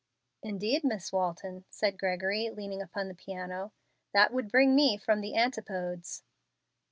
[0.41, 3.71] "Indeed, Miss Walton," said Gregory, leaning upon the piano,
[4.13, 6.23] "that would bring me from the antipodes."